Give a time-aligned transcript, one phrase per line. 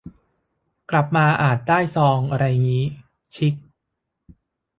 [0.91, 2.83] กลับมาอาจได้ซองไรงี้
[3.35, 3.53] ชิค